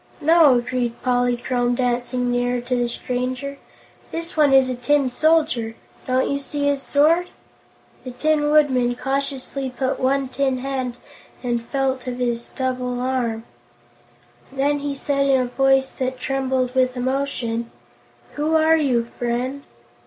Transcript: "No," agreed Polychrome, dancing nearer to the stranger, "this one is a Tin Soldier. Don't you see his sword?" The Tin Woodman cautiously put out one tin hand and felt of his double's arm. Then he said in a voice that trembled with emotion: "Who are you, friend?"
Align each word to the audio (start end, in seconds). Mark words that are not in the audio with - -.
"No," 0.19 0.55
agreed 0.55 0.99
Polychrome, 1.03 1.75
dancing 1.75 2.31
nearer 2.31 2.59
to 2.59 2.75
the 2.75 2.89
stranger, 2.89 3.59
"this 4.11 4.35
one 4.35 4.51
is 4.51 4.67
a 4.67 4.73
Tin 4.73 5.11
Soldier. 5.11 5.75
Don't 6.07 6.27
you 6.27 6.39
see 6.39 6.65
his 6.65 6.81
sword?" 6.81 7.29
The 8.03 8.09
Tin 8.09 8.49
Woodman 8.49 8.95
cautiously 8.95 9.69
put 9.69 9.87
out 9.91 9.99
one 9.99 10.27
tin 10.27 10.57
hand 10.57 10.97
and 11.43 11.63
felt 11.67 12.07
of 12.07 12.17
his 12.17 12.47
double's 12.47 12.97
arm. 12.97 13.43
Then 14.51 14.79
he 14.79 14.95
said 14.95 15.27
in 15.27 15.39
a 15.39 15.45
voice 15.45 15.91
that 15.91 16.19
trembled 16.19 16.73
with 16.73 16.97
emotion: 16.97 17.69
"Who 18.33 18.55
are 18.55 18.75
you, 18.77 19.05
friend?" 19.19 19.61